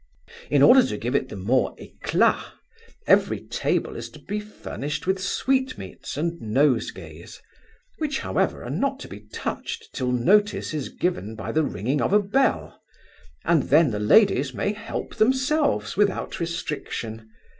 In 0.49 0.63
order 0.63 0.83
to 0.87 0.97
give 0.97 1.13
it 1.13 1.29
the 1.29 1.35
more 1.35 1.75
eclat, 1.77 2.43
every 3.05 3.39
table 3.39 3.95
is 3.95 4.09
to 4.09 4.17
be 4.17 4.39
furnished 4.39 5.05
with 5.05 5.21
sweet 5.21 5.77
meats 5.77 6.17
and 6.17 6.41
nosegays; 6.41 7.39
which, 7.99 8.17
however, 8.17 8.63
are 8.63 8.71
not 8.71 8.99
to 9.01 9.07
be 9.07 9.19
touched 9.31 9.93
till 9.93 10.11
notice 10.11 10.73
is 10.73 10.89
given 10.89 11.35
by 11.35 11.51
the 11.51 11.61
ringing 11.63 12.01
of 12.01 12.13
a 12.13 12.19
bell, 12.19 12.81
and 13.45 13.69
then 13.69 13.91
the 13.91 13.99
ladies 13.99 14.55
may 14.55 14.73
help 14.73 15.17
themselves 15.17 15.95
without 15.95 16.39
restriction. 16.39 17.29